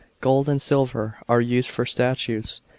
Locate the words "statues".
1.85-2.61